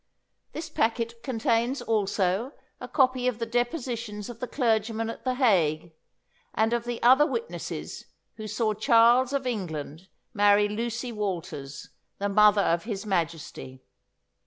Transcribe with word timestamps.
This 0.53 0.67
packet 0.67 1.21
contains 1.21 1.79
also 1.79 2.53
a 2.79 2.87
copy 2.87 3.27
of 3.27 3.37
the 3.37 3.45
depositions 3.45 4.29
of 4.31 4.39
the 4.39 4.47
clergyman 4.47 5.11
at 5.11 5.23
The 5.23 5.35
Hague, 5.35 5.93
and 6.55 6.73
of 6.73 6.85
the 6.85 6.99
other 7.03 7.27
witnesses 7.27 8.05
who 8.37 8.47
saw 8.47 8.73
Charles 8.73 9.31
of 9.31 9.45
England 9.45 10.07
marry 10.33 10.67
Lucy 10.67 11.11
Walters, 11.11 11.89
the 12.17 12.29
mother 12.29 12.63
of 12.63 12.85
his 12.85 13.05
Majesty. 13.05 13.83